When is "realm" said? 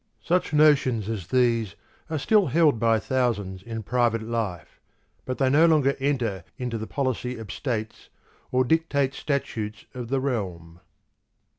10.19-10.79